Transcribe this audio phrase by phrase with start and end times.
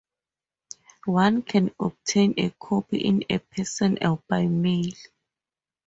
[1.05, 3.21] One can obtain a copy in
[3.55, 4.89] person or by mail.